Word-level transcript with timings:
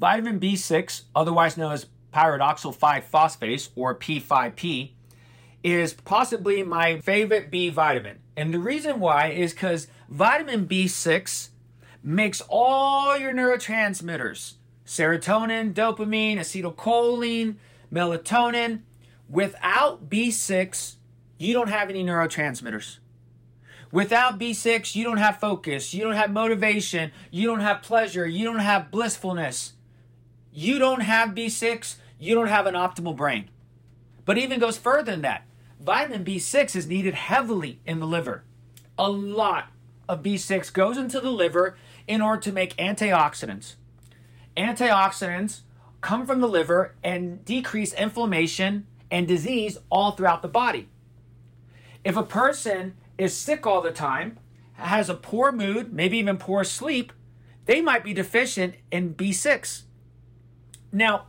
Vitamin 0.00 0.40
B6, 0.40 1.02
otherwise 1.14 1.58
known 1.58 1.72
as 1.72 1.84
pyridoxal 2.10 2.74
5 2.74 3.04
phosphate 3.04 3.68
or 3.76 3.94
P5P, 3.94 4.92
is 5.62 5.92
possibly 5.92 6.62
my 6.62 6.98
favorite 7.00 7.50
B 7.50 7.68
vitamin. 7.68 8.18
And 8.34 8.54
the 8.54 8.58
reason 8.58 8.98
why 8.98 9.26
is 9.26 9.52
because 9.52 9.88
vitamin 10.08 10.66
B6 10.66 11.50
makes 12.02 12.40
all 12.48 13.18
your 13.18 13.34
neurotransmitters 13.34 14.54
serotonin, 14.86 15.74
dopamine, 15.74 16.38
acetylcholine, 16.38 17.56
melatonin. 17.92 18.80
Without 19.28 20.08
B6, 20.08 20.94
you 21.36 21.52
don't 21.52 21.68
have 21.68 21.90
any 21.90 22.02
neurotransmitters. 22.02 22.98
Without 23.92 24.40
B6, 24.40 24.96
you 24.96 25.04
don't 25.04 25.18
have 25.18 25.38
focus, 25.38 25.92
you 25.92 26.02
don't 26.02 26.14
have 26.14 26.32
motivation, 26.32 27.12
you 27.30 27.46
don't 27.46 27.60
have 27.60 27.82
pleasure, 27.82 28.26
you 28.26 28.46
don't 28.46 28.60
have 28.60 28.90
blissfulness. 28.90 29.74
You 30.52 30.78
don't 30.78 31.00
have 31.00 31.30
B6, 31.30 31.96
you 32.18 32.34
don't 32.34 32.48
have 32.48 32.66
an 32.66 32.74
optimal 32.74 33.16
brain. 33.16 33.50
But 34.24 34.38
even 34.38 34.60
goes 34.60 34.78
further 34.78 35.10
than 35.10 35.22
that. 35.22 35.46
Vitamin 35.80 36.24
B6 36.24 36.76
is 36.76 36.86
needed 36.86 37.14
heavily 37.14 37.80
in 37.86 38.00
the 38.00 38.06
liver. 38.06 38.44
A 38.98 39.08
lot 39.08 39.68
of 40.08 40.22
B6 40.22 40.72
goes 40.72 40.98
into 40.98 41.20
the 41.20 41.30
liver 41.30 41.76
in 42.06 42.20
order 42.20 42.42
to 42.42 42.52
make 42.52 42.76
antioxidants. 42.76 43.76
Antioxidants 44.56 45.60
come 46.00 46.26
from 46.26 46.40
the 46.40 46.48
liver 46.48 46.94
and 47.02 47.44
decrease 47.44 47.92
inflammation 47.94 48.86
and 49.10 49.26
disease 49.26 49.78
all 49.88 50.12
throughout 50.12 50.42
the 50.42 50.48
body. 50.48 50.88
If 52.04 52.16
a 52.16 52.22
person 52.22 52.94
is 53.18 53.36
sick 53.36 53.66
all 53.66 53.80
the 53.80 53.92
time, 53.92 54.38
has 54.74 55.08
a 55.08 55.14
poor 55.14 55.52
mood, 55.52 55.92
maybe 55.92 56.18
even 56.18 56.38
poor 56.38 56.64
sleep, 56.64 57.12
they 57.66 57.80
might 57.80 58.02
be 58.02 58.14
deficient 58.14 58.74
in 58.90 59.14
B6. 59.14 59.82
Now, 60.92 61.26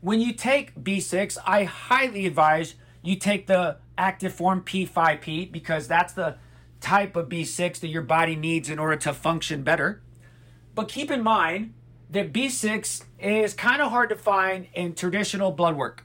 when 0.00 0.20
you 0.20 0.32
take 0.32 0.74
B6, 0.74 1.38
I 1.46 1.64
highly 1.64 2.26
advise 2.26 2.74
you 3.02 3.16
take 3.16 3.46
the 3.46 3.76
active 3.96 4.34
form 4.34 4.62
P5P 4.62 5.52
because 5.52 5.86
that's 5.88 6.12
the 6.12 6.36
type 6.80 7.16
of 7.16 7.28
B6 7.28 7.80
that 7.80 7.88
your 7.88 8.02
body 8.02 8.36
needs 8.36 8.68
in 8.68 8.78
order 8.78 8.96
to 8.96 9.12
function 9.12 9.62
better. 9.62 10.02
But 10.74 10.88
keep 10.88 11.10
in 11.10 11.22
mind 11.22 11.74
that 12.10 12.32
B6 12.32 13.04
is 13.18 13.54
kind 13.54 13.80
of 13.80 13.90
hard 13.90 14.10
to 14.10 14.16
find 14.16 14.68
in 14.74 14.94
traditional 14.94 15.52
blood 15.52 15.76
work. 15.76 16.04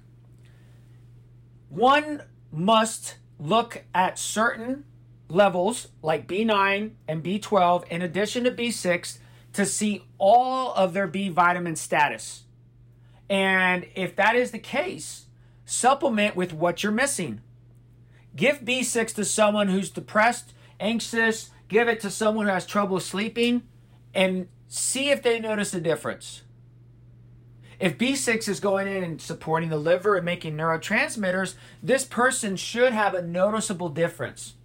One 1.69 2.23
must 2.51 3.17
look 3.39 3.83
at 3.93 4.17
certain 4.17 4.85
levels 5.29 5.89
like 6.01 6.27
B9 6.27 6.91
and 7.07 7.23
B12 7.23 7.87
in 7.89 8.01
addition 8.01 8.43
to 8.45 8.51
B6 8.51 9.19
to 9.53 9.65
see 9.65 10.03
all 10.17 10.73
of 10.73 10.93
their 10.93 11.07
B 11.07 11.29
vitamin 11.29 11.75
status. 11.75 12.43
And 13.29 13.85
if 13.95 14.15
that 14.15 14.35
is 14.35 14.51
the 14.51 14.59
case, 14.59 15.25
supplement 15.65 16.35
with 16.35 16.53
what 16.53 16.81
you're 16.81 16.91
missing. 16.91 17.41
Give 18.35 18.59
B6 18.61 19.13
to 19.15 19.25
someone 19.25 19.67
who's 19.67 19.89
depressed, 19.89 20.53
anxious, 20.79 21.51
give 21.67 21.87
it 21.87 21.99
to 22.01 22.09
someone 22.09 22.47
who 22.47 22.51
has 22.51 22.65
trouble 22.65 22.99
sleeping, 22.99 23.63
and 24.13 24.47
see 24.67 25.09
if 25.09 25.21
they 25.21 25.39
notice 25.39 25.73
a 25.73 25.81
difference. 25.81 26.43
If 27.79 27.97
B6 27.97 28.49
is 28.49 28.59
going 28.59 28.87
in 28.87 29.03
and 29.03 29.21
supporting 29.21 29.69
the 29.69 29.77
liver 29.77 30.15
and 30.15 30.25
making 30.25 30.57
neurotransmitters, 30.57 31.55
this 31.81 32.03
person 32.03 32.55
should 32.57 32.91
have 32.91 33.13
a 33.13 33.21
noticeable 33.21 33.89
difference. 33.89 34.55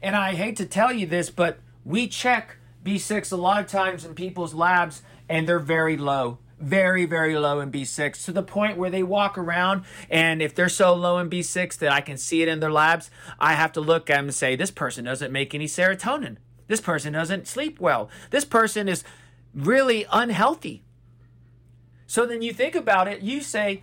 And 0.00 0.16
I 0.16 0.34
hate 0.34 0.56
to 0.56 0.66
tell 0.66 0.92
you 0.92 1.06
this, 1.06 1.30
but 1.30 1.60
we 1.84 2.08
check 2.08 2.56
B6 2.84 3.30
a 3.30 3.36
lot 3.36 3.60
of 3.60 3.68
times 3.68 4.04
in 4.04 4.14
people's 4.14 4.54
labs 4.54 5.02
and 5.28 5.48
they're 5.48 5.60
very 5.60 5.96
low. 5.96 6.38
Very, 6.62 7.04
very 7.04 7.36
low 7.36 7.60
in 7.60 7.72
B6 7.72 8.24
to 8.24 8.32
the 8.32 8.42
point 8.42 8.78
where 8.78 8.90
they 8.90 9.02
walk 9.02 9.36
around, 9.36 9.84
and 10.08 10.40
if 10.40 10.54
they're 10.54 10.68
so 10.68 10.94
low 10.94 11.18
in 11.18 11.28
B6 11.28 11.76
that 11.78 11.92
I 11.92 12.00
can 12.00 12.16
see 12.16 12.40
it 12.40 12.48
in 12.48 12.60
their 12.60 12.70
labs, 12.70 13.10
I 13.38 13.54
have 13.54 13.72
to 13.72 13.80
look 13.80 14.08
at 14.08 14.16
them 14.16 14.26
and 14.26 14.34
say, 14.34 14.54
This 14.54 14.70
person 14.70 15.04
doesn't 15.04 15.32
make 15.32 15.54
any 15.54 15.66
serotonin. 15.66 16.36
This 16.68 16.80
person 16.80 17.12
doesn't 17.12 17.48
sleep 17.48 17.80
well. 17.80 18.08
This 18.30 18.44
person 18.44 18.88
is 18.88 19.04
really 19.54 20.06
unhealthy. 20.12 20.84
So 22.06 22.26
then 22.26 22.42
you 22.42 22.52
think 22.52 22.74
about 22.74 23.08
it, 23.08 23.22
you 23.22 23.40
say, 23.40 23.82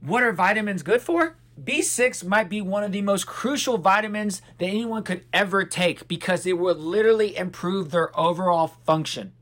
what 0.00 0.22
are 0.22 0.32
vitamins 0.32 0.82
good 0.82 1.02
for? 1.02 1.36
B6 1.62 2.24
might 2.24 2.48
be 2.48 2.60
one 2.60 2.84
of 2.84 2.92
the 2.92 3.02
most 3.02 3.26
crucial 3.26 3.78
vitamins 3.78 4.40
that 4.58 4.66
anyone 4.66 5.02
could 5.02 5.24
ever 5.32 5.64
take 5.64 6.06
because 6.06 6.46
it 6.46 6.56
will 6.56 6.76
literally 6.76 7.36
improve 7.36 7.90
their 7.90 8.18
overall 8.18 8.68
function. 8.68 9.32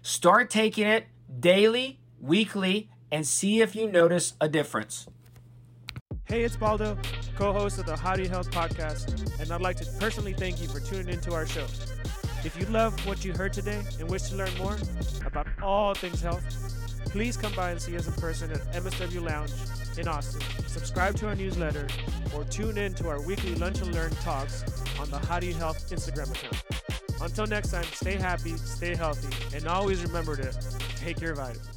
Start 0.00 0.48
taking 0.48 0.86
it 0.86 1.06
daily, 1.40 2.00
weekly, 2.20 2.90
and 3.10 3.26
see 3.26 3.60
if 3.60 3.74
you 3.76 3.90
notice 3.90 4.34
a 4.40 4.48
difference. 4.48 5.06
Hey, 6.24 6.42
it's 6.42 6.56
Baldo, 6.56 6.96
co 7.36 7.52
host 7.52 7.78
of 7.78 7.86
the 7.86 7.96
Howdy 7.96 8.26
Health 8.26 8.50
podcast, 8.50 9.40
and 9.40 9.52
I'd 9.52 9.60
like 9.60 9.76
to 9.76 9.86
personally 10.00 10.32
thank 10.32 10.60
you 10.60 10.68
for 10.68 10.80
tuning 10.80 11.12
into 11.12 11.34
our 11.34 11.46
show. 11.46 11.66
If 12.44 12.56
you 12.58 12.66
love 12.66 12.94
what 13.06 13.24
you 13.24 13.32
heard 13.32 13.52
today 13.52 13.82
and 13.98 14.10
wish 14.10 14.22
to 14.30 14.36
learn 14.36 14.54
more 14.58 14.76
about 15.24 15.46
all 15.62 15.94
things 15.94 16.20
health, 16.20 16.42
please 17.06 17.36
come 17.36 17.54
by 17.54 17.70
and 17.70 17.80
see 17.80 17.96
us 17.96 18.06
in 18.06 18.12
person 18.14 18.50
at 18.50 18.60
MSW 18.72 19.22
Lounge 19.22 19.52
in 19.98 20.08
Austin. 20.08 20.40
Subscribe 20.66 21.14
to 21.16 21.28
our 21.28 21.34
newsletter 21.34 21.86
or 22.34 22.44
tune 22.44 22.78
in 22.78 22.94
to 22.94 23.08
our 23.08 23.20
weekly 23.20 23.54
Lunch 23.54 23.80
and 23.80 23.94
Learn 23.94 24.10
talks 24.16 24.64
on 24.98 25.10
the 25.10 25.18
Howdy 25.18 25.52
Health 25.52 25.90
Instagram 25.90 26.30
account. 26.34 26.62
Until 27.22 27.46
next 27.46 27.70
time, 27.70 27.84
stay 27.84 28.16
happy, 28.16 28.56
stay 28.56 28.94
healthy, 28.94 29.56
and 29.56 29.66
always 29.66 30.02
remember 30.02 30.36
to 30.36 30.52
take 31.04 31.20
your 31.20 31.34
vitamins. 31.34 31.73